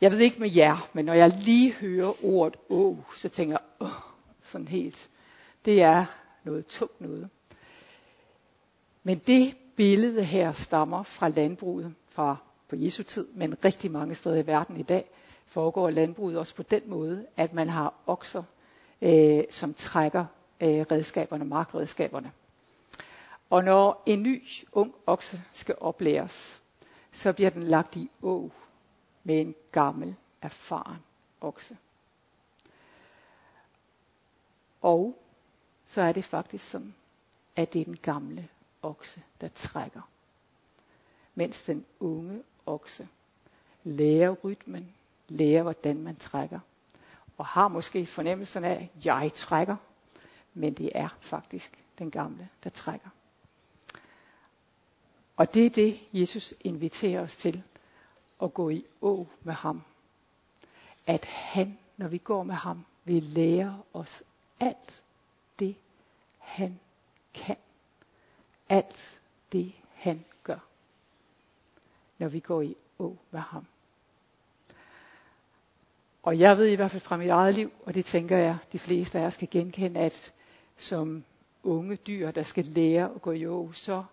Jeg 0.00 0.10
ved 0.12 0.20
ikke 0.20 0.40
med 0.40 0.50
jer, 0.56 0.88
men 0.92 1.04
når 1.04 1.14
jeg 1.14 1.38
lige 1.42 1.72
hører 1.72 2.24
ordet 2.24 2.60
å, 2.70 2.96
så 3.16 3.28
tænker 3.28 3.54
jeg, 3.54 3.88
åh, 3.88 4.00
sådan 4.42 4.68
helt, 4.68 5.08
det 5.64 5.82
er 5.82 6.04
noget 6.44 6.66
tungt 6.66 7.00
noget. 7.00 7.28
Men 9.02 9.18
det 9.18 9.56
billede 9.76 10.24
her 10.24 10.52
stammer 10.52 11.02
fra 11.02 11.28
landbruget, 11.28 11.94
fra 12.08 12.36
på 12.68 12.76
Jesu 12.76 13.02
tid, 13.02 13.28
men 13.34 13.64
rigtig 13.64 13.90
mange 13.90 14.14
steder 14.14 14.36
i 14.36 14.46
verden 14.46 14.76
i 14.76 14.82
dag, 14.82 15.10
foregår 15.46 15.90
landbruget 15.90 16.38
også 16.38 16.54
på 16.54 16.62
den 16.62 16.82
måde, 16.86 17.26
at 17.36 17.52
man 17.52 17.68
har 17.68 17.94
okser, 18.06 18.42
øh, 19.02 19.44
som 19.50 19.74
trækker 19.74 20.24
øh, 20.60 20.86
redskaberne, 20.90 21.44
markredskaberne. 21.44 22.32
Og 23.50 23.64
når 23.64 24.02
en 24.06 24.22
ny 24.22 24.44
ung 24.72 24.94
okse 25.06 25.42
skal 25.52 25.74
oplæres, 25.80 26.62
så 27.12 27.32
bliver 27.32 27.50
den 27.50 27.62
lagt 27.62 27.96
i 27.96 28.10
å 28.22 28.50
med 29.24 29.40
en 29.40 29.54
gammel, 29.72 30.14
erfaren 30.42 30.98
okse. 31.40 31.76
Og 34.82 35.18
så 35.84 36.02
er 36.02 36.12
det 36.12 36.24
faktisk 36.24 36.70
sådan, 36.70 36.94
at 37.56 37.72
det 37.72 37.80
er 37.80 37.84
den 37.84 37.96
gamle 37.96 38.48
okse, 38.82 39.22
der 39.40 39.48
trækker. 39.48 40.00
Mens 41.34 41.62
den 41.62 41.84
unge 42.00 42.42
okse 42.68 43.08
lærer 43.84 44.30
rytmen, 44.44 44.94
lærer 45.28 45.62
hvordan 45.62 46.02
man 46.02 46.16
trækker. 46.16 46.60
Og 47.38 47.46
har 47.46 47.68
måske 47.68 48.06
fornemmelsen 48.06 48.64
af, 48.64 48.90
at 48.96 49.06
jeg 49.06 49.30
trækker, 49.34 49.76
men 50.54 50.74
det 50.74 50.90
er 50.94 51.08
faktisk 51.20 51.84
den 51.98 52.10
gamle, 52.10 52.48
der 52.64 52.70
trækker. 52.70 53.08
Og 55.36 55.54
det 55.54 55.66
er 55.66 55.70
det, 55.70 56.00
Jesus 56.12 56.54
inviterer 56.60 57.20
os 57.20 57.36
til 57.36 57.62
at 58.42 58.54
gå 58.54 58.70
i 58.70 58.84
å 59.02 59.26
med 59.42 59.54
ham. 59.54 59.82
At 61.06 61.24
han, 61.24 61.78
når 61.96 62.08
vi 62.08 62.18
går 62.18 62.42
med 62.42 62.54
ham, 62.54 62.84
vil 63.04 63.22
lære 63.22 63.82
os 63.92 64.22
alt 64.60 65.04
det, 65.58 65.76
han 66.38 66.80
kan. 67.34 67.56
Alt 68.68 69.20
det 69.52 69.72
han. 69.94 70.24
Når 72.18 72.28
vi 72.28 72.40
går 72.40 72.62
i 72.62 72.76
å 72.98 73.16
med 73.30 73.40
ham. 73.40 73.66
Og 76.22 76.38
jeg 76.38 76.56
ved 76.56 76.66
i 76.66 76.74
hvert 76.74 76.90
fald 76.90 77.02
fra 77.02 77.16
mit 77.16 77.30
eget 77.30 77.54
liv, 77.54 77.72
og 77.86 77.94
det 77.94 78.04
tænker 78.04 78.36
jeg, 78.36 78.56
de 78.72 78.78
fleste 78.78 79.18
af 79.18 79.22
jer 79.22 79.30
skal 79.30 79.48
genkende, 79.50 80.00
at 80.00 80.32
som 80.76 81.24
unge 81.62 81.96
dyr, 81.96 82.30
der 82.30 82.42
skal 82.42 82.64
lære 82.64 83.14
at 83.14 83.22
gå 83.22 83.32
i 83.32 83.46
å, 83.46 83.72
så 83.72 84.04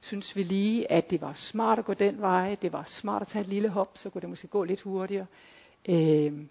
synes 0.00 0.36
vi 0.36 0.42
lige, 0.42 0.92
at 0.92 1.10
det 1.10 1.20
var 1.20 1.32
smart 1.34 1.78
at 1.78 1.84
gå 1.84 1.94
den 1.94 2.20
vej, 2.20 2.56
det 2.62 2.72
var 2.72 2.84
smart 2.84 3.22
at 3.22 3.28
tage 3.28 3.40
et 3.40 3.48
lille 3.48 3.68
hop, 3.68 3.98
så 3.98 4.10
kunne 4.10 4.20
det 4.20 4.28
måske 4.28 4.48
gå 4.48 4.64
lidt 4.64 4.80
hurtigere. 4.80 5.26
Øh, 5.88 6.46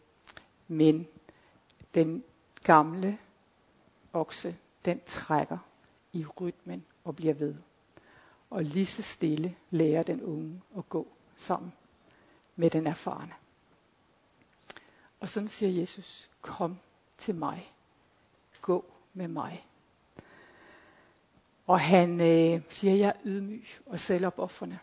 men 0.67 1.07
den 1.95 2.23
gamle 2.63 3.17
okse, 4.13 4.55
den 4.85 5.01
trækker 5.05 5.57
i 6.13 6.25
rytmen 6.25 6.85
og 7.03 7.15
bliver 7.15 7.33
ved. 7.33 7.55
Og 8.51 8.63
lige 8.63 8.85
så 8.85 9.01
stille 9.01 9.55
lærer 9.69 10.03
den 10.03 10.21
unge 10.21 10.61
at 10.77 10.89
gå 10.89 11.07
sammen 11.35 11.73
med 12.55 12.69
den 12.69 12.87
erfarne. 12.87 13.33
Og 15.19 15.29
sådan 15.29 15.49
siger 15.49 15.79
Jesus, 15.79 16.29
kom 16.41 16.77
til 17.17 17.35
mig. 17.35 17.71
Gå 18.61 18.85
med 19.13 19.27
mig. 19.27 19.65
Og 21.67 21.79
han 21.79 22.21
øh, 22.21 22.61
siger, 22.69 22.95
jeg 22.95 23.07
er 23.07 23.21
ydmyg 23.25 23.65
og 23.85 23.99
selvopoffrende. 23.99 24.79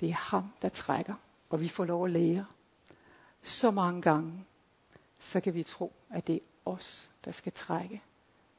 Det 0.00 0.08
er 0.08 0.14
ham, 0.14 0.52
der 0.62 0.68
trækker, 0.68 1.14
og 1.50 1.60
vi 1.60 1.68
får 1.68 1.84
lov 1.84 2.04
at 2.04 2.10
lære. 2.10 2.46
Så 3.42 3.70
mange 3.70 4.02
gange, 4.02 4.44
så 5.20 5.40
kan 5.40 5.54
vi 5.54 5.62
tro, 5.62 5.92
at 6.10 6.26
det 6.26 6.36
er 6.36 6.40
os, 6.64 7.10
der 7.24 7.32
skal 7.32 7.52
trække. 7.52 8.02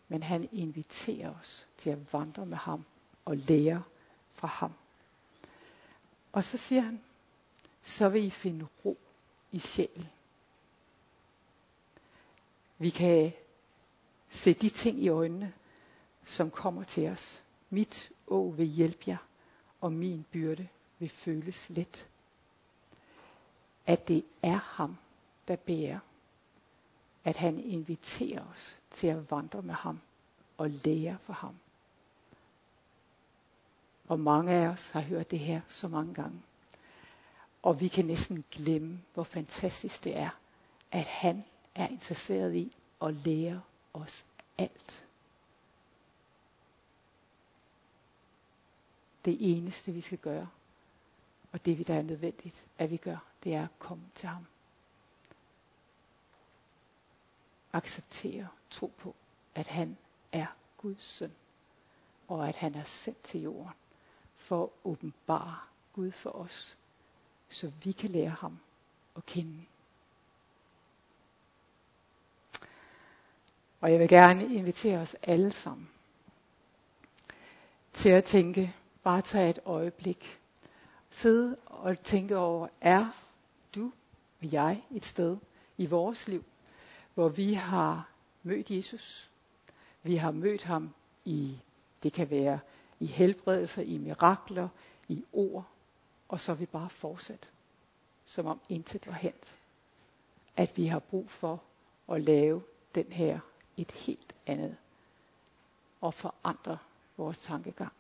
Men 0.08 0.24
han 0.24 0.50
inviterer 0.52 1.34
os 1.40 1.68
til 1.78 1.90
at 1.90 2.14
vandre 2.14 2.46
med 2.46 2.58
ham 2.58 2.86
og 3.26 3.38
lære 3.38 3.84
fra 4.34 4.48
ham. 4.48 4.74
Og 6.32 6.44
så 6.44 6.58
siger 6.58 6.82
han, 6.82 7.02
så 7.82 8.10
vil 8.10 8.24
I 8.24 8.30
finde 8.30 8.68
ro 8.86 8.98
i 9.52 9.60
sjælen. 9.60 10.10
Vi 12.78 12.90
kan 12.90 13.32
se 14.28 14.54
de 14.54 14.70
ting 14.70 15.00
i 15.00 15.08
øjnene, 15.10 15.54
som 16.24 16.52
kommer 16.52 16.84
til 16.84 17.08
os. 17.10 17.44
Mit 17.70 18.12
å 18.28 18.54
vil 18.58 18.68
hjælpe 18.68 19.04
jer, 19.08 19.18
og 19.82 19.94
min 19.94 20.26
byrde 20.32 20.68
vil 21.00 21.10
føles 21.10 21.70
let. 21.70 22.10
At 23.86 24.08
det 24.08 24.26
er 24.42 24.58
ham, 24.58 24.98
der 25.48 25.56
bærer. 25.56 26.00
At 27.24 27.36
han 27.38 27.60
inviterer 27.60 28.46
os 28.54 28.82
til 28.92 29.08
at 29.08 29.32
vandre 29.32 29.62
med 29.62 29.74
ham 29.74 30.00
og 30.58 30.70
lære 30.70 31.18
for 31.22 31.34
ham. 31.34 31.56
Og 34.12 34.20
mange 34.20 34.52
af 34.52 34.68
os 34.68 34.90
har 34.90 35.02
hørt 35.02 35.32
det 35.32 35.40
her 35.40 35.62
så 35.68 35.88
mange 35.88 36.14
gange. 36.14 36.42
Og 37.64 37.80
vi 37.80 37.88
kan 37.88 38.06
næsten 38.06 38.46
glemme, 38.52 39.02
hvor 39.14 39.24
fantastisk 39.24 40.04
det 40.04 40.18
er, 40.18 40.30
at 40.92 41.06
han 41.06 41.44
er 41.76 41.88
interesseret 41.88 42.56
i 42.56 42.78
at 43.02 43.14
lære 43.14 43.62
os 43.94 44.26
alt. 44.58 45.06
Det 49.26 49.38
eneste 49.40 49.92
vi 49.92 50.02
skal 50.02 50.18
gøre, 50.18 50.50
og 51.52 51.66
det 51.66 51.78
vi 51.78 51.84
der 51.84 51.96
er 51.96 52.02
nødvendigt, 52.02 52.68
at 52.78 52.92
vi 52.92 52.98
gør, 52.98 53.18
det 53.44 53.54
er 53.54 53.64
at 53.64 53.80
komme 53.80 54.04
til 54.16 54.30
ham. 54.30 54.46
Acceptere, 57.74 58.48
tro 58.70 58.94
på, 58.98 59.16
at 59.56 59.68
han 59.68 59.98
er 60.32 60.48
Guds 60.78 61.04
søn, 61.04 61.34
og 62.28 62.50
at 62.50 62.56
han 62.56 62.76
er 62.76 62.84
sendt 62.84 63.24
til 63.24 63.42
jorden 63.42 63.72
for 64.52 64.64
at 64.64 64.70
åbenbare 64.84 65.58
Gud 65.94 66.12
for 66.12 66.30
os, 66.30 66.78
så 67.50 67.72
vi 67.84 67.92
kan 67.92 68.10
lære 68.10 68.30
ham 68.30 68.60
at 69.18 69.26
kende. 69.26 69.66
Og 73.82 73.92
jeg 73.92 74.00
vil 74.00 74.10
gerne 74.10 74.56
invitere 74.56 74.98
os 74.98 75.16
alle 75.24 75.52
sammen 75.52 75.90
til 77.94 78.10
at 78.10 78.24
tænke, 78.26 78.76
bare 79.04 79.22
tage 79.22 79.50
et 79.50 79.60
øjeblik, 79.66 80.40
sidde 81.10 81.58
og 81.66 82.00
tænke 82.04 82.38
over, 82.38 82.68
er 82.82 83.08
du 83.76 83.92
og 84.42 84.54
jeg 84.54 84.84
et 84.92 85.06
sted 85.06 85.38
i 85.78 85.86
vores 85.86 86.28
liv, 86.28 86.44
hvor 87.14 87.30
vi 87.30 87.54
har 87.54 88.10
mødt 88.44 88.72
Jesus, 88.72 89.30
vi 90.04 90.16
har 90.16 90.32
mødt 90.32 90.64
ham 90.64 90.94
i, 91.26 91.60
det 92.04 92.14
kan 92.14 92.30
være 92.30 92.60
i 93.02 93.06
helbredelser, 93.06 93.82
i 93.82 93.98
mirakler, 93.98 94.70
i 95.08 95.24
ord, 95.34 95.68
og 96.30 96.40
så 96.40 96.52
er 96.52 96.56
vi 96.56 96.66
bare 96.66 96.90
fortsat, 96.90 97.52
som 98.26 98.46
om 98.46 98.62
intet 98.70 99.08
var 99.08 99.14
hent. 99.14 99.58
At 100.58 100.78
vi 100.78 100.88
har 100.88 101.00
brug 101.00 101.30
for 101.30 101.64
at 102.10 102.22
lave 102.22 102.64
den 102.96 103.12
her 103.12 103.40
et 103.78 103.92
helt 103.92 104.36
andet 104.46 104.78
og 106.02 106.14
forandre 106.14 106.78
vores 107.18 107.38
tankegang. 107.38 107.94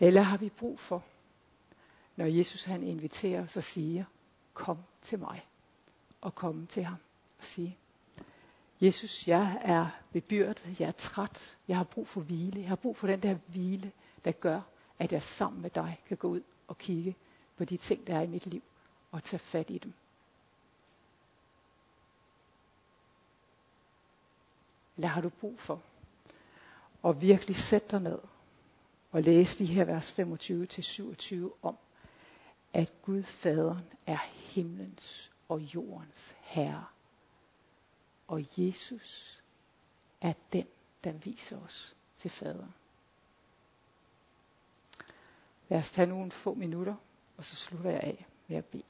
Eller 0.00 0.22
har 0.22 0.36
vi 0.36 0.48
brug 0.48 0.78
for, 0.78 1.04
når 2.16 2.26
Jesus 2.26 2.64
han 2.64 2.82
inviterer 2.82 3.42
os 3.42 3.56
og 3.56 3.64
siger, 3.64 4.04
kom 4.54 4.78
til 5.02 5.18
mig, 5.18 5.46
og 6.20 6.34
kom 6.34 6.66
til 6.66 6.84
ham 6.84 6.98
og 7.38 7.44
sige, 7.44 7.78
Jesus, 8.82 9.28
jeg 9.28 9.58
er 9.62 9.86
bebyrdet, 10.12 10.80
jeg 10.80 10.88
er 10.88 10.92
træt, 10.92 11.56
jeg 11.68 11.76
har 11.76 11.84
brug 11.84 12.08
for 12.08 12.20
hvile, 12.20 12.60
jeg 12.60 12.68
har 12.68 12.76
brug 12.76 12.96
for 12.96 13.06
den 13.06 13.22
der 13.22 13.34
hvile, 13.34 13.92
der 14.24 14.32
gør, 14.32 14.60
at 14.98 15.12
jeg 15.12 15.22
sammen 15.22 15.62
med 15.62 15.70
dig 15.70 16.00
kan 16.08 16.16
gå 16.16 16.28
ud 16.28 16.42
og 16.68 16.78
kigge 16.78 17.16
på 17.56 17.64
de 17.64 17.76
ting, 17.76 18.06
der 18.06 18.16
er 18.16 18.22
i 18.22 18.26
mit 18.26 18.46
liv, 18.46 18.62
og 19.10 19.24
tage 19.24 19.38
fat 19.40 19.70
i 19.70 19.78
dem. 19.78 19.92
Eller 24.96 25.08
har 25.08 25.20
du 25.20 25.28
brug 25.28 25.58
for 25.58 25.82
at 27.04 27.20
virkelig 27.20 27.56
sætte 27.56 27.88
dig 27.90 28.00
ned 28.00 28.18
og 29.12 29.22
læse 29.22 29.58
de 29.58 29.66
her 29.66 29.84
vers 29.84 30.10
25-27 30.18 31.50
om, 31.62 31.76
at 32.72 32.92
Gud 33.02 33.22
faderen 33.22 33.84
er 34.06 34.18
himlens 34.54 35.30
og 35.48 35.60
jordens 35.60 36.34
herre. 36.40 36.84
Og 38.28 38.44
Jesus 38.58 39.42
er 40.20 40.32
den, 40.52 40.66
der 41.04 41.12
viser 41.12 41.60
os 41.60 41.96
til 42.16 42.30
faderen. 42.30 42.74
Lad 45.68 45.78
os 45.78 45.90
tage 45.90 46.06
nogle 46.06 46.30
få 46.30 46.54
minutter, 46.54 46.94
og 47.36 47.44
så 47.44 47.56
slutter 47.56 47.90
jeg 47.90 48.00
af 48.00 48.26
med 48.48 48.56
at 48.56 48.64
bede. 48.64 48.82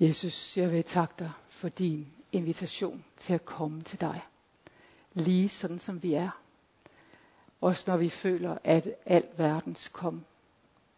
Jesus, 0.00 0.56
jeg 0.56 0.70
vil 0.70 0.84
takke 0.84 1.14
dig 1.18 1.32
for 1.46 1.68
din 1.68 2.12
invitation 2.32 3.04
til 3.16 3.32
at 3.32 3.44
komme 3.44 3.82
til 3.82 4.00
dig. 4.00 4.22
Lige 5.12 5.48
sådan 5.48 5.78
som 5.78 6.02
vi 6.02 6.14
er. 6.14 6.30
Også 7.60 7.90
når 7.90 7.96
vi 7.96 8.08
føler, 8.08 8.58
at 8.64 8.88
alt 9.06 9.38
verdens 9.38 9.88
kom, 9.88 10.24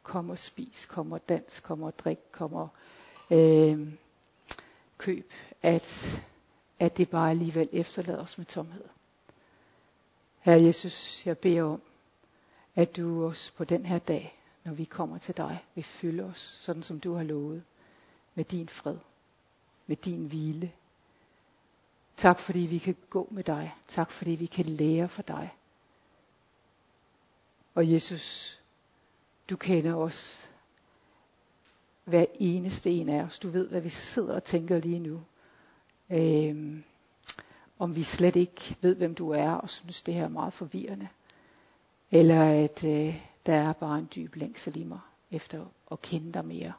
kom 0.02 0.30
og 0.30 0.38
spis, 0.38 0.87
kom 0.87 1.12
og 1.12 1.28
dans, 1.28 1.60
kom 1.60 1.82
og 1.82 1.98
drik, 1.98 2.18
kom 2.32 2.54
og 2.54 2.68
øh, 3.30 3.88
køb, 4.98 5.32
at, 5.62 6.20
at 6.78 6.96
det 6.96 7.10
bare 7.10 7.30
alligevel 7.30 7.68
efterlader 7.72 8.22
os 8.22 8.38
med 8.38 8.46
tomhed. 8.46 8.84
Herre 10.40 10.62
Jesus, 10.64 11.26
jeg 11.26 11.38
beder 11.38 11.62
om, 11.62 11.82
at 12.74 12.96
du 12.96 13.26
også 13.26 13.52
på 13.52 13.64
den 13.64 13.87
her 13.87 13.98
dag, 13.98 14.38
når 14.64 14.72
vi 14.72 14.84
kommer 14.84 15.18
til 15.18 15.37
dig, 15.37 15.64
vil 15.74 15.84
fylde 15.84 16.22
os, 16.24 16.58
sådan 16.62 16.82
som 16.82 17.00
du 17.00 17.14
har 17.14 17.22
lovet 17.22 17.62
med 18.34 18.44
din 18.44 18.68
fred, 18.68 18.96
med 19.87 19.96
din 19.96 20.26
hvile. 20.26 20.72
Tak 22.16 22.38
fordi 22.40 22.58
vi 22.58 22.78
kan 22.78 22.96
gå 23.10 23.28
med 23.30 23.44
dig. 23.44 23.74
Tak 23.88 24.10
fordi 24.10 24.30
vi 24.30 24.46
kan 24.46 24.64
lære 24.66 25.08
for 25.08 25.22
dig. 25.22 25.54
Og 27.74 27.92
Jesus, 27.92 28.58
du 29.50 29.56
kender 29.56 29.94
os 29.94 30.50
hver 32.05 32.25
eneste 32.35 32.90
en 32.90 33.09
af 33.09 33.23
os. 33.23 33.38
Du 33.38 33.49
ved, 33.49 33.69
hvad 33.69 33.81
vi 33.81 33.88
sidder 33.88 34.35
og 34.35 34.45
tænker 34.45 34.79
lige 34.79 34.99
nu. 34.99 35.23
Øhm, 36.11 36.85
om 37.79 37.97
vi 37.97 38.03
slet 38.03 38.37
ikke 38.37 38.77
ved, 38.81 38.95
hvem 38.97 39.14
du 39.14 39.31
er, 39.31 39.51
og 39.51 39.71
synes, 39.71 40.03
det 40.03 40.14
her 40.14 40.25
er 40.25 40.29
meget 40.29 40.53
forvirrende. 40.53 41.09
Eller 42.11 42.64
at 42.64 42.85
øh, 42.85 43.23
der 43.47 43.55
er 43.55 43.73
bare 43.73 43.99
en 43.99 44.09
dyb 44.17 44.35
længsel 44.37 44.77
i 44.77 44.85
mig 44.85 45.01
efter 45.31 45.67
at 45.93 46.03
kende 46.03 46.33
dig 46.33 46.45
mere 46.45 46.73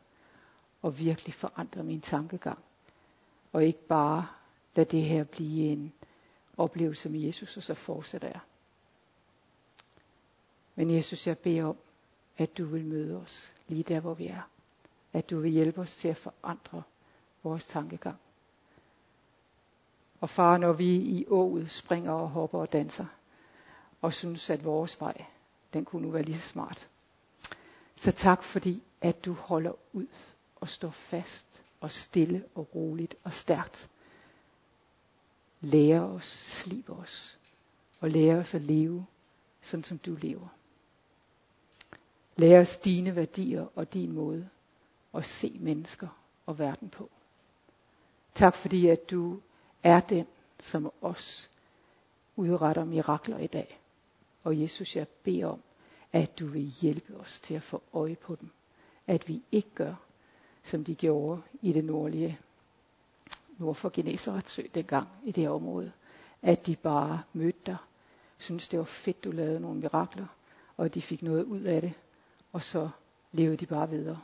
og 0.82 1.00
virkelig 1.00 1.34
forandre 1.34 1.84
min 1.84 2.02
tankegang. 2.02 2.60
Og 3.54 3.66
ikke 3.66 3.88
bare 3.88 4.28
lade 4.76 4.90
det 4.98 5.04
her 5.04 5.24
blive 5.24 5.68
en 5.68 5.94
oplevelse 6.58 7.10
med 7.10 7.20
Jesus, 7.20 7.58
og 7.58 7.64
så 7.64 7.74
fortsætter 7.74 8.28
jeg. 8.28 8.40
Men 10.76 10.92
Jesus, 10.92 11.28
jeg 11.28 11.38
beder 11.38 11.66
om, 11.66 11.78
at 12.38 12.58
du 12.58 12.66
vil 12.66 12.86
møde 12.86 13.22
os 13.22 13.56
lige 13.68 13.84
der, 13.84 14.00
hvor 14.00 14.14
vi 14.14 14.28
er. 14.28 14.50
At 15.16 15.30
du 15.30 15.40
vil 15.40 15.52
hjælpe 15.52 15.82
os 15.82 15.96
til 15.96 16.08
at 16.08 16.18
forandre 16.18 16.84
vores 17.44 17.66
tankegang. 17.66 18.18
Og 20.22 20.30
far, 20.30 20.58
når 20.58 20.74
vi 20.74 20.96
i 20.96 21.26
ået 21.28 21.72
springer 21.72 22.12
og 22.12 22.30
hopper 22.30 22.60
og 22.60 22.74
danser, 22.74 23.06
og 24.02 24.14
synes, 24.14 24.50
at 24.50 24.64
vores 24.64 25.02
vej, 25.02 25.26
den 25.74 25.86
kunne 25.86 26.02
nu 26.02 26.10
være 26.10 26.24
lige 26.24 26.38
så 26.40 26.48
smart. 26.48 26.90
Så 27.96 28.12
tak 28.12 28.44
fordi, 28.44 28.84
at 29.02 29.26
du 29.26 29.34
holder 29.34 29.72
ud 29.94 30.08
og 30.56 30.70
står 30.70 30.90
fast 30.90 31.64
og 31.82 31.92
stille 31.92 32.46
og 32.56 32.76
roligt 32.76 33.16
og 33.24 33.34
stærkt. 33.34 33.90
Lærer 35.62 36.02
os, 36.02 36.26
slip 36.26 36.90
os 36.90 37.40
og 38.00 38.10
lærer 38.10 38.40
os 38.40 38.54
at 38.54 38.62
leve, 38.62 39.06
sådan 39.62 39.84
som 39.84 39.98
du 39.98 40.16
lever. 40.22 40.48
Lær 42.36 42.62
os 42.62 42.78
dine 42.78 43.16
værdier 43.16 43.68
og 43.76 43.94
din 43.94 44.12
måde 44.12 44.50
at 45.18 45.26
se 45.26 45.58
mennesker 45.60 46.08
og 46.46 46.60
verden 46.60 46.90
på. 46.90 47.10
Tak 48.36 48.56
fordi, 48.56 48.88
at 48.88 49.12
du 49.12 49.40
er 49.84 50.00
den, 50.00 50.28
som 50.60 50.92
os 51.02 51.52
udretter 52.36 52.86
mirakler 52.86 53.38
i 53.38 53.48
dag. 53.48 53.80
Og 54.44 54.62
Jesus, 54.62 54.96
jeg 54.96 55.08
beder 55.24 55.46
om, 55.46 55.62
at 56.14 56.40
du 56.40 56.48
vil 56.48 56.62
hjælpe 56.82 57.18
os 57.18 57.40
til 57.40 57.54
at 57.54 57.64
få 57.64 57.82
øje 57.94 58.16
på 58.16 58.36
dem. 58.42 58.50
At 59.08 59.28
vi 59.28 59.42
ikke 59.52 59.70
gør, 59.76 59.94
som 60.64 60.84
de 60.84 60.96
gjorde 60.96 61.42
i 61.62 61.74
det 61.74 61.86
nordlige 61.86 62.40
nord 63.58 63.76
for 63.76 63.90
Genesarets 63.90 64.52
sø 64.52 64.62
dengang 64.74 65.08
i 65.24 65.32
det 65.32 65.44
her 65.44 65.50
område. 65.50 65.92
At 66.42 66.66
de 66.66 66.76
bare 66.76 67.24
mødte 67.34 67.60
dig, 67.66 67.78
synes 68.38 68.68
det 68.68 68.80
var 68.80 68.86
fedt, 68.86 69.24
du 69.24 69.32
lavede 69.32 69.60
nogle 69.60 69.80
mirakler, 69.80 70.26
og 70.78 70.94
de 70.94 71.02
fik 71.02 71.22
noget 71.22 71.44
ud 71.44 71.62
af 71.62 71.82
det, 71.82 71.94
og 72.54 72.62
så 72.62 72.90
levede 73.32 73.58
de 73.58 73.66
bare 73.66 73.90
videre. 73.90 74.22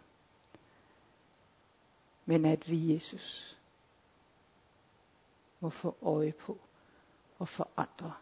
Men 2.31 2.45
at 2.45 2.69
vi, 2.69 2.93
Jesus, 2.93 3.57
må 5.59 5.69
få 5.69 5.97
øje 6.01 6.31
på 6.31 6.59
og 7.39 7.47
forandre 7.47 8.13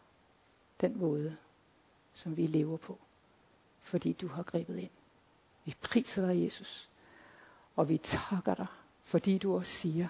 den 0.82 1.00
måde, 1.00 1.38
som 2.14 2.38
vi 2.38 2.48
lever 2.48 2.78
på, 2.78 3.00
fordi 3.80 4.14
du 4.14 4.28
har 4.28 4.44
grebet 4.44 4.78
ind. 4.78 4.90
Vi 5.66 5.76
priser 5.82 6.26
dig, 6.28 6.44
Jesus, 6.44 6.90
og 7.76 7.90
vi 7.90 7.98
takker 7.98 8.56
dig, 8.56 8.68
fordi 9.02 9.38
du 9.38 9.56
også 9.56 9.72
siger, 9.72 10.08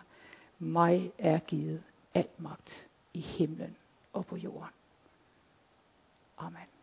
mig 0.59 1.11
er 1.17 1.39
givet 1.39 1.83
al 2.13 2.27
magt 2.37 2.89
i 3.13 3.19
himlen 3.19 3.77
og 4.13 4.25
på 4.25 4.35
jorden. 4.35 4.73
Amen. 6.37 6.78